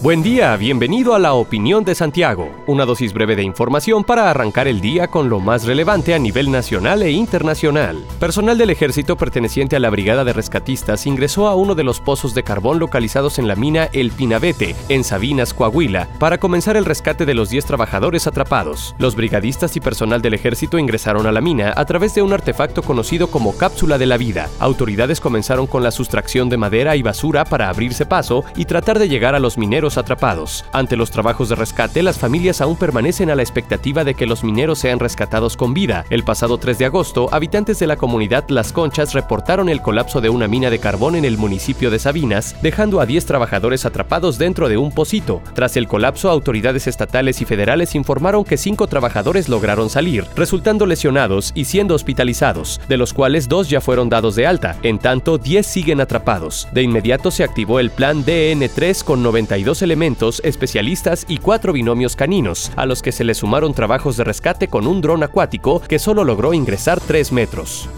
Buen 0.00 0.22
día, 0.22 0.56
bienvenido 0.56 1.16
a 1.16 1.18
la 1.18 1.32
Opinión 1.32 1.82
de 1.82 1.96
Santiago, 1.96 2.52
una 2.68 2.84
dosis 2.84 3.12
breve 3.12 3.34
de 3.34 3.42
información 3.42 4.04
para 4.04 4.30
arrancar 4.30 4.68
el 4.68 4.80
día 4.80 5.08
con 5.08 5.28
lo 5.28 5.40
más 5.40 5.64
relevante 5.64 6.14
a 6.14 6.20
nivel 6.20 6.52
nacional 6.52 7.02
e 7.02 7.10
internacional. 7.10 8.04
Personal 8.20 8.56
del 8.56 8.70
ejército 8.70 9.16
perteneciente 9.16 9.74
a 9.74 9.80
la 9.80 9.90
Brigada 9.90 10.22
de 10.22 10.32
Rescatistas 10.32 11.04
ingresó 11.06 11.48
a 11.48 11.56
uno 11.56 11.74
de 11.74 11.82
los 11.82 12.00
pozos 12.00 12.32
de 12.32 12.44
carbón 12.44 12.78
localizados 12.78 13.40
en 13.40 13.48
la 13.48 13.56
mina 13.56 13.88
El 13.92 14.12
Pinabete, 14.12 14.76
en 14.88 15.02
Sabinas, 15.02 15.52
Coahuila, 15.52 16.06
para 16.20 16.38
comenzar 16.38 16.76
el 16.76 16.84
rescate 16.84 17.26
de 17.26 17.34
los 17.34 17.50
10 17.50 17.64
trabajadores 17.64 18.28
atrapados. 18.28 18.94
Los 18.98 19.16
brigadistas 19.16 19.74
y 19.74 19.80
personal 19.80 20.22
del 20.22 20.34
ejército 20.34 20.78
ingresaron 20.78 21.26
a 21.26 21.32
la 21.32 21.40
mina 21.40 21.72
a 21.74 21.84
través 21.86 22.14
de 22.14 22.22
un 22.22 22.32
artefacto 22.32 22.82
conocido 22.82 23.32
como 23.32 23.56
cápsula 23.56 23.98
de 23.98 24.06
la 24.06 24.16
vida. 24.16 24.48
Autoridades 24.60 25.20
comenzaron 25.20 25.66
con 25.66 25.82
la 25.82 25.90
sustracción 25.90 26.48
de 26.48 26.56
madera 26.56 26.94
y 26.94 27.02
basura 27.02 27.44
para 27.44 27.68
abrirse 27.68 28.06
paso 28.06 28.44
y 28.54 28.64
tratar 28.66 29.00
de 29.00 29.08
llegar 29.08 29.34
a 29.34 29.40
los 29.40 29.58
mineros 29.58 29.87
atrapados. 29.96 30.64
Ante 30.72 30.96
los 30.96 31.10
trabajos 31.10 31.48
de 31.48 31.54
rescate, 31.54 32.02
las 32.02 32.18
familias 32.18 32.60
aún 32.60 32.76
permanecen 32.76 33.30
a 33.30 33.34
la 33.34 33.42
expectativa 33.42 34.04
de 34.04 34.14
que 34.14 34.26
los 34.26 34.44
mineros 34.44 34.80
sean 34.80 34.98
rescatados 34.98 35.56
con 35.56 35.72
vida. 35.72 36.04
El 36.10 36.24
pasado 36.24 36.58
3 36.58 36.78
de 36.78 36.84
agosto, 36.86 37.28
habitantes 37.32 37.78
de 37.78 37.86
la 37.86 37.96
comunidad 37.96 38.44
Las 38.48 38.72
Conchas 38.72 39.14
reportaron 39.14 39.68
el 39.68 39.80
colapso 39.80 40.20
de 40.20 40.28
una 40.28 40.48
mina 40.48 40.68
de 40.68 40.78
carbón 40.78 41.14
en 41.14 41.24
el 41.24 41.38
municipio 41.38 41.90
de 41.90 41.98
Sabinas, 41.98 42.56
dejando 42.60 43.00
a 43.00 43.06
10 43.06 43.24
trabajadores 43.24 43.86
atrapados 43.86 44.38
dentro 44.38 44.68
de 44.68 44.76
un 44.76 44.90
pocito. 44.90 45.40
Tras 45.54 45.76
el 45.76 45.88
colapso, 45.88 46.30
autoridades 46.30 46.86
estatales 46.86 47.40
y 47.40 47.44
federales 47.44 47.94
informaron 47.94 48.44
que 48.44 48.56
5 48.56 48.86
trabajadores 48.88 49.48
lograron 49.48 49.90
salir, 49.90 50.26
resultando 50.34 50.86
lesionados 50.86 51.52
y 51.54 51.64
siendo 51.64 51.94
hospitalizados, 51.94 52.80
de 52.88 52.96
los 52.96 53.14
cuales 53.14 53.48
dos 53.48 53.68
ya 53.68 53.80
fueron 53.80 54.08
dados 54.08 54.34
de 54.34 54.46
alta. 54.46 54.76
En 54.82 54.98
tanto, 54.98 55.38
10 55.38 55.66
siguen 55.66 56.00
atrapados. 56.00 56.68
De 56.72 56.82
inmediato 56.82 57.30
se 57.30 57.44
activó 57.44 57.80
el 57.80 57.90
plan 57.90 58.24
DN3 58.24 59.04
con 59.04 59.22
92 59.22 59.77
elementos, 59.82 60.40
especialistas 60.44 61.24
y 61.28 61.38
cuatro 61.38 61.72
binomios 61.72 62.16
caninos, 62.16 62.72
a 62.76 62.86
los 62.86 63.02
que 63.02 63.12
se 63.12 63.24
le 63.24 63.34
sumaron 63.34 63.74
trabajos 63.74 64.16
de 64.16 64.24
rescate 64.24 64.68
con 64.68 64.86
un 64.86 65.00
dron 65.00 65.22
acuático 65.22 65.80
que 65.80 65.98
solo 65.98 66.24
logró 66.24 66.54
ingresar 66.54 67.00
3 67.00 67.32
metros. 67.32 67.88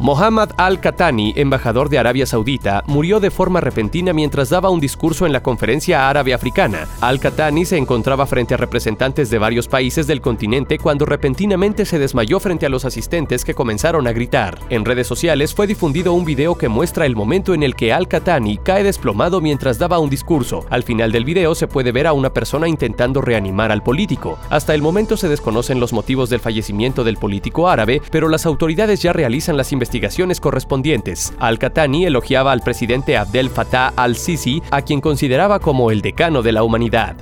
Mohammad 0.00 0.52
al-Qatani, 0.56 1.34
embajador 1.36 1.90
de 1.90 1.98
Arabia 1.98 2.24
Saudita, 2.24 2.82
murió 2.86 3.20
de 3.20 3.30
forma 3.30 3.60
repentina 3.60 4.14
mientras 4.14 4.48
daba 4.48 4.70
un 4.70 4.80
discurso 4.80 5.26
en 5.26 5.32
la 5.34 5.42
Conferencia 5.42 6.08
Árabe 6.08 6.32
Africana. 6.32 6.88
Al-Qatani 7.02 7.66
se 7.66 7.76
encontraba 7.76 8.24
frente 8.24 8.54
a 8.54 8.56
representantes 8.56 9.28
de 9.28 9.36
varios 9.36 9.68
países 9.68 10.06
del 10.06 10.22
continente 10.22 10.78
cuando 10.78 11.04
repentinamente 11.04 11.84
se 11.84 11.98
desmayó 11.98 12.40
frente 12.40 12.64
a 12.64 12.70
los 12.70 12.86
asistentes 12.86 13.44
que 13.44 13.52
comenzaron 13.52 14.06
a 14.06 14.12
gritar. 14.12 14.58
En 14.70 14.86
redes 14.86 15.06
sociales 15.06 15.54
fue 15.54 15.66
difundido 15.66 16.14
un 16.14 16.24
video 16.24 16.54
que 16.54 16.70
muestra 16.70 17.04
el 17.04 17.14
momento 17.14 17.52
en 17.52 17.62
el 17.62 17.74
que 17.76 17.92
al-Qatani 17.92 18.56
cae 18.56 18.82
desplomado 18.82 19.42
mientras 19.42 19.78
daba 19.78 19.98
un 19.98 20.08
discurso. 20.08 20.64
Al 20.70 20.82
final 20.82 21.12
del 21.12 21.26
video 21.26 21.54
se 21.54 21.66
puede 21.66 21.92
ver 21.92 22.06
a 22.06 22.14
una 22.14 22.32
persona 22.32 22.66
intentando 22.66 23.20
reanimar 23.20 23.70
al 23.70 23.82
político. 23.82 24.38
Hasta 24.48 24.74
el 24.74 24.80
momento 24.80 25.18
se 25.18 25.28
desconocen 25.28 25.78
los 25.78 25.92
motivos 25.92 26.30
del 26.30 26.40
fallecimiento 26.40 27.04
del 27.04 27.18
político 27.18 27.68
árabe, 27.68 28.00
pero 28.10 28.30
las 28.30 28.46
autoridades 28.46 29.02
ya 29.02 29.12
realizan 29.12 29.58
las 29.58 29.72
investigaciones 29.72 29.89
investigaciones 29.90 30.38
correspondientes. 30.38 31.32
Al-Qatani 31.40 32.04
elogiaba 32.04 32.52
al 32.52 32.60
presidente 32.60 33.16
Abdel 33.16 33.50
Fattah 33.50 33.92
al-Sisi, 33.96 34.62
a 34.70 34.82
quien 34.82 35.00
consideraba 35.00 35.58
como 35.58 35.90
el 35.90 36.00
decano 36.00 36.42
de 36.42 36.52
la 36.52 36.62
humanidad. 36.62 37.16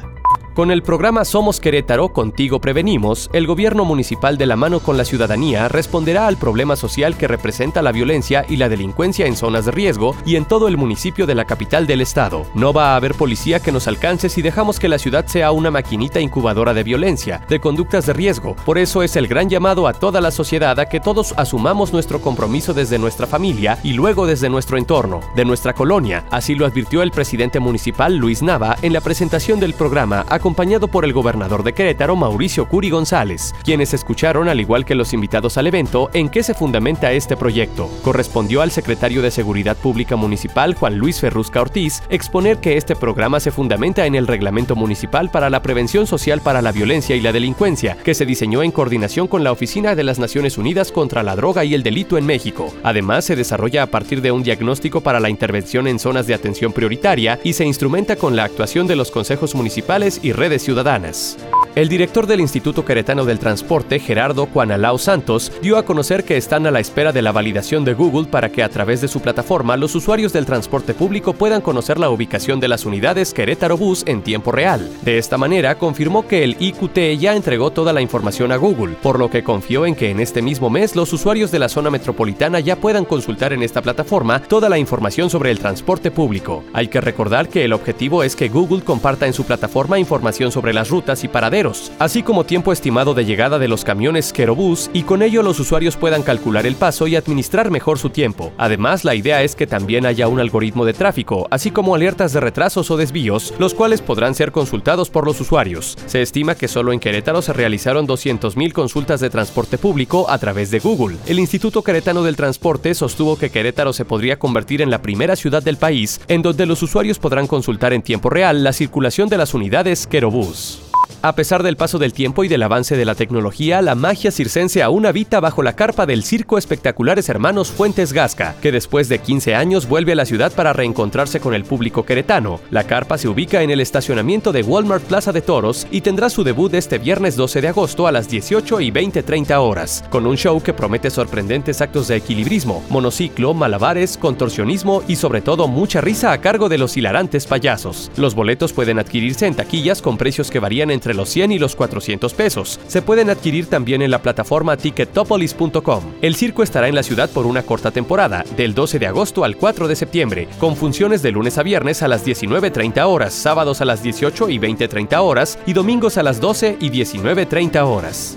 Con 0.59 0.73
el 0.73 0.83
programa 0.83 1.25
Somos 1.25 1.61
Querétaro, 1.61 2.09
Contigo 2.09 2.61
Prevenimos, 2.61 3.31
el 3.33 3.47
gobierno 3.47 3.85
municipal 3.85 4.37
de 4.37 4.47
la 4.47 4.57
mano 4.57 4.81
con 4.81 4.97
la 4.97 5.05
ciudadanía 5.05 5.69
responderá 5.69 6.27
al 6.27 6.37
problema 6.37 6.75
social 6.75 7.17
que 7.17 7.29
representa 7.29 7.81
la 7.81 7.93
violencia 7.93 8.45
y 8.49 8.57
la 8.57 8.69
delincuencia 8.69 9.27
en 9.27 9.37
zonas 9.37 9.67
de 9.67 9.71
riesgo 9.71 10.17
y 10.27 10.35
en 10.35 10.47
todo 10.47 10.67
el 10.67 10.77
municipio 10.77 11.27
de 11.27 11.37
la 11.37 11.45
capital 11.45 11.87
del 11.87 12.01
estado. 12.01 12.45
No 12.55 12.73
va 12.73 12.91
a 12.91 12.97
haber 12.97 13.15
policía 13.15 13.61
que 13.61 13.71
nos 13.71 13.87
alcance 13.87 14.29
si 14.29 14.43
dejamos 14.43 14.81
que 14.81 14.89
la 14.89 14.99
ciudad 14.99 15.27
sea 15.29 15.53
una 15.53 15.71
maquinita 15.71 16.19
incubadora 16.19 16.75
de 16.75 16.83
violencia, 16.83 17.41
de 17.49 17.61
conductas 17.61 18.07
de 18.07 18.15
riesgo. 18.15 18.57
Por 18.67 18.79
eso 18.79 19.05
es 19.05 19.15
el 19.15 19.29
gran 19.29 19.49
llamado 19.49 19.87
a 19.87 19.93
toda 19.93 20.21
la 20.21 20.33
sociedad 20.33 20.81
a 20.81 20.89
que 20.89 20.99
todos 20.99 21.35
asumamos 21.37 21.93
nuestro 21.93 22.21
compromiso 22.21 22.75
desde 22.75 22.99
nuestra 22.99 23.29
familia 23.29 23.79
y 23.85 23.93
luego 23.93 24.27
desde 24.27 24.51
nuestro 24.51 24.77
entorno, 24.77 25.21
de 25.37 25.45
nuestra 25.45 25.73
colonia. 25.73 26.25
Así 26.33 26.57
lo 26.57 26.67
advirtió 26.67 27.03
el 27.03 27.13
presidente 27.13 27.61
municipal 27.61 28.17
Luis 28.17 28.43
Nava 28.43 28.77
en 28.83 28.93
la 28.93 29.01
presentación 29.01 29.61
del 29.61 29.75
programa 29.75 30.27
acompañado 30.49 30.89
por 30.89 31.05
el 31.05 31.13
gobernador 31.13 31.63
de 31.63 31.75
Querétaro, 31.75 32.17
Mauricio 32.17 32.67
Curi 32.67 32.89
González, 32.89 33.55
quienes 33.65 33.93
escucharon, 33.93 34.49
al 34.49 34.61
igual 34.61 34.87
que 34.87 34.95
los 34.95 35.13
invitados 35.13 35.59
al 35.59 35.67
evento, 35.67 36.09
en 36.15 36.31
qué 36.31 36.43
se 36.43 36.55
fundamenta 36.55 37.13
este 37.13 37.37
proyecto. 37.37 37.91
Correspondió 38.03 38.63
al 38.63 38.71
secretario 38.71 39.21
de 39.21 39.31
Seguridad 39.31 39.77
Pública 39.77 40.17
Municipal, 40.17 40.75
Juan 40.75 40.97
Luis 40.97 41.21
Ferrusca 41.21 41.61
Ortiz, 41.61 42.03
exponer 42.09 42.61
que 42.61 42.79
este 42.79 42.97
programa 42.97 43.41
se 43.41 43.51
fundamenta 43.51 44.07
en 44.07 44.15
el 44.15 44.27
Reglamento 44.27 44.75
Municipal 44.75 45.31
para 45.31 45.51
la 45.51 45.61
Prevención 45.61 46.07
Social 46.07 46.41
para 46.41 46.63
la 46.63 46.73
Violencia 46.73 47.15
y 47.15 47.21
la 47.21 47.33
Delincuencia, 47.33 47.99
que 48.03 48.15
se 48.15 48.25
diseñó 48.25 48.63
en 48.63 48.71
coordinación 48.71 49.29
con 49.29 49.45
la 49.45 49.53
Oficina 49.53 49.95
de 49.95 50.05
las 50.05 50.19
Naciones 50.19 50.57
Unidas 50.57 50.93
contra 50.93 51.23
la 51.23 51.37
Droga 51.37 51.67
y 51.67 51.75
el 51.75 51.83
Delito 51.83 52.17
en 52.17 52.25
México. 52.25 52.73
Además, 52.83 53.27
se 53.27 53.37
desarrolla 53.37 53.83
a 53.83 53.89
partir 53.89 54.23
de 54.23 54.33
un 54.33 54.43
diagnóstico 54.43 55.03
para 55.03 55.21
la 55.21 55.29
intervención 55.29 55.87
en 55.89 55.99
zonas 55.99 56.27
de 56.27 56.33
atención 56.33 56.73
prioritaria 56.73 57.39
y 57.45 57.53
se 57.53 57.67
instrumenta 57.67 58.17
con 58.17 58.35
la 58.35 58.45
actuación 58.45 58.87
de 58.87 58.97
los 58.97 59.11
consejos 59.11 59.55
municipales 59.55 60.21
y 60.23 60.33
redes 60.39 60.63
ciudadanas. 60.63 61.37
El 61.79 61.89
director 61.89 62.27
del 62.27 62.41
Instituto 62.41 62.85
Queretano 62.85 63.25
del 63.25 63.39
Transporte, 63.39 64.01
Gerardo 64.01 64.47
Juanalao 64.47 64.99
Santos, 64.99 65.53
dio 65.63 65.79
a 65.79 65.85
conocer 65.85 66.25
que 66.25 66.37
están 66.37 66.67
a 66.67 66.73
la 66.73 66.81
espera 66.81 67.13
de 67.13 67.23
la 67.23 67.31
validación 67.31 67.85
de 67.85 67.95
Google 67.95 68.27
para 68.27 68.49
que 68.49 68.65
a 68.65 68.69
través 68.69 69.01
de 69.01 69.07
su 69.07 69.21
plataforma 69.21 69.77
los 69.77 69.95
usuarios 69.95 70.33
del 70.33 70.45
transporte 70.45 70.93
público 70.93 71.35
puedan 71.35 71.61
conocer 71.61 72.01
la 72.01 72.11
ubicación 72.11 72.59
de 72.59 72.67
las 72.67 72.85
unidades 72.85 73.33
Querétaro 73.33 73.77
Bus 73.77 74.03
en 74.09 74.23
tiempo 74.23 74.51
real. 74.51 74.91
De 75.03 75.19
esta 75.19 75.39
manera, 75.39 75.77
confirmó 75.77 76.27
que 76.27 76.43
el 76.43 76.57
IQT 76.59 77.17
ya 77.17 77.37
entregó 77.37 77.71
toda 77.71 77.93
la 77.93 78.01
información 78.01 78.51
a 78.51 78.57
Google, 78.57 78.97
por 79.01 79.21
lo 79.21 79.31
que 79.31 79.45
confió 79.45 79.87
en 79.87 79.95
que 79.95 80.11
en 80.11 80.19
este 80.19 80.43
mismo 80.43 80.71
mes 80.71 80.97
los 80.97 81.13
usuarios 81.13 81.53
de 81.53 81.61
la 81.61 81.69
zona 81.69 81.91
metropolitana 81.91 82.59
ya 82.59 82.75
puedan 82.75 83.05
consultar 83.05 83.53
en 83.53 83.63
esta 83.63 83.83
plataforma 83.83 84.43
toda 84.43 84.69
la 84.69 84.79
información 84.79 85.31
sobre 85.31 85.53
el 85.53 85.61
transporte 85.61 86.11
público. 86.11 86.65
Hay 86.73 86.89
que 86.89 87.01
recordar 87.01 87.49
que 87.49 87.65
el 87.65 87.73
objetivo 87.73 88.25
es 88.25 88.35
que 88.35 88.49
Google 88.49 88.83
comparta 88.83 89.29
en 89.29 89.33
su 89.33 89.45
plataforma 89.45 90.01
información 90.01 90.51
sobre 90.51 90.75
las 90.75 90.91
rutas 90.91 91.23
y 91.23 91.29
paraderos 91.29 91.68
así 91.99 92.23
como 92.23 92.45
tiempo 92.45 92.73
estimado 92.73 93.15
de 93.15 93.25
llegada 93.25 93.59
de 93.59 93.69
los 93.69 93.85
camiones 93.85 94.33
Querobús 94.33 94.91
y 94.93 95.03
con 95.03 95.23
ello 95.23 95.43
los 95.43 95.61
usuarios 95.61 95.97
puedan 95.97 96.23
calcular 96.23 96.67
el 96.67 96.75
paso 96.77 97.07
y 97.07 97.17
administrar 97.17 97.71
mejor 97.71 97.99
su 97.99 98.11
tiempo. 98.11 98.53
Además, 98.59 99.05
la 99.05 99.15
idea 99.15 99.43
es 99.43 99.55
que 99.55 99.67
también 99.67 100.07
haya 100.07 100.29
un 100.29 100.41
algoritmo 100.41 100.85
de 100.85 100.93
tráfico, 100.93 101.47
así 101.51 101.71
como 101.71 101.95
alertas 101.95 102.33
de 102.33 102.41
retrasos 102.41 102.91
o 102.91 102.97
desvíos, 102.97 103.55
los 103.59 103.75
cuales 103.75 104.01
podrán 104.01 104.35
ser 104.35 104.53
consultados 104.53 105.11
por 105.11 105.27
los 105.27 105.41
usuarios. 105.41 105.97
Se 106.07 106.23
estima 106.23 106.55
que 106.55 106.69
solo 106.69 106.93
en 106.93 107.01
Querétaro 107.01 107.43
se 107.43 107.53
realizaron 107.53 108.07
200.000 108.07 108.73
consultas 108.73 109.21
de 109.21 109.31
transporte 109.31 109.79
público 109.79 110.31
a 110.31 110.39
través 110.39 110.71
de 110.71 110.79
Google. 110.79 111.17
El 111.27 111.39
Instituto 111.39 111.83
Queretano 111.83 112.23
del 112.23 112.37
Transporte 112.37 112.95
sostuvo 112.95 113.37
que 113.37 113.51
Querétaro 113.51 113.93
se 113.93 114.05
podría 114.05 114.39
convertir 114.39 114.83
en 114.83 114.91
la 114.91 115.03
primera 115.03 115.37
ciudad 115.37 115.63
del 115.63 115.77
país 115.77 116.21
en 116.29 116.43
donde 116.43 116.67
los 116.67 116.83
usuarios 116.83 117.19
podrán 117.19 117.47
consultar 117.47 117.93
en 117.93 118.03
tiempo 118.03 118.31
real 118.31 118.65
la 118.65 118.73
circulación 118.73 119.29
de 119.29 119.39
las 119.39 119.55
unidades 119.55 120.07
Querobús. 120.07 120.81
A 121.21 121.35
pesar 121.35 121.65
del 121.65 121.77
paso 121.77 121.99
del 121.99 122.13
tiempo 122.13 122.45
y 122.45 122.49
del 122.49 122.63
avance 122.63 122.97
de 122.97 123.05
la 123.05 123.17
tecnología, 123.17 123.83
la 123.83 123.97
magia 123.97 124.31
circense 124.31 124.85
aún 124.85 125.05
habita 125.05 125.41
bajo 125.41 125.65
la 125.65 125.73
carpa 125.73 126.07
del 126.07 126.23
Circo 126.23 126.59
Espectaculares 126.59 127.29
Hermanos 127.29 127.73
Fuentes 127.73 128.13
Gasca, 128.13 128.55
que 128.63 128.71
después 128.71 129.09
de 129.09 129.19
15 129.19 129.57
años 129.57 129.89
vuelve 129.89 130.13
a 130.13 130.15
la 130.15 130.27
ciudad 130.27 130.53
para 130.53 130.73
reencontrarse 130.73 131.41
con 131.41 131.55
el 131.55 131.65
público 131.65 132.07
queretano. 132.07 132.61
La 132.71 132.85
carpa 132.85 133.19
se 133.19 133.27
ubica 133.27 133.65
en 133.65 133.71
el 133.71 133.81
estacionamiento 133.81 134.53
de 134.53 134.63
Walmart 134.63 135.03
Plaza 135.03 135.33
de 135.33 135.41
Toros 135.41 135.89
y 135.91 136.03
tendrá 136.03 136.31
su 136.31 136.45
debut 136.45 136.73
este 136.75 136.99
viernes 136.99 137.35
12 137.35 137.63
de 137.63 137.69
agosto 137.69 138.07
a 138.07 138.13
las 138.13 138.29
18 138.29 138.81
y 138.81 138.93
20.30 138.93 139.57
horas, 139.59 140.05
con 140.11 140.25
un 140.25 140.37
show 140.37 140.63
que 140.63 140.73
promete 140.73 141.11
sorprendentes 141.11 141.81
actos 141.81 142.07
de 142.07 142.15
equilibrismo, 142.15 142.85
monociclo, 142.91 143.55
malabares, 143.55 144.19
contorsionismo 144.19 145.03
y 145.09 145.17
sobre 145.17 145.41
todo 145.41 145.67
mucha 145.67 146.01
risa 146.01 146.31
a 146.31 146.41
cargo 146.41 146.69
de 146.69 146.79
los 146.79 146.97
hilarantes 146.97 147.49
payasos. 147.49 148.13
Los 148.17 148.37
boletos 148.37 148.73
pueden 148.73 149.01
adquirirse 149.01 149.49
en 149.49 149.57
taquillas 149.57 150.01
con 150.01 150.17
precios 150.17 150.53
que 150.53 150.61
varían 150.61 150.93
entre 151.09 151.17
los 151.17 151.31
100 151.31 151.53
y 151.53 151.59
los 151.59 151.75
400 151.75 152.35
pesos. 152.35 152.79
Se 152.87 153.01
pueden 153.01 153.31
adquirir 153.31 153.67
también 153.67 154.03
en 154.03 154.11
la 154.11 154.21
plataforma 154.21 154.77
ticketopolis.com. 154.77 156.05
El 156.21 156.35
circo 156.35 156.63
estará 156.63 156.87
en 156.87 156.95
la 156.95 157.03
ciudad 157.03 157.31
por 157.31 157.47
una 157.47 157.63
corta 157.63 157.91
temporada, 157.91 158.45
del 158.59 158.75
12 158.75 158.99
de 158.99 159.07
agosto 159.07 159.43
al 159.45 159.57
4 159.57 159.89
de 159.89 159.97
septiembre, 159.97 160.49
con 160.59 160.77
funciones 160.77 161.23
de 161.23 161.33
lunes 161.33 161.57
a 161.57 161.63
viernes 161.63 162.03
a 162.03 162.09
las 162.09 162.27
19.30 162.27 163.07
horas, 163.07 163.33
sábados 163.33 163.81
a 163.81 163.87
las 163.87 164.03
18 164.03 164.51
y 164.51 164.59
20.30 164.59 165.17
horas 165.23 165.59
y 165.65 165.73
domingos 165.73 166.19
a 166.19 166.23
las 166.23 166.43
12 166.43 166.77
y 166.79 166.91
19.30 166.91 167.83
horas. 167.87 168.37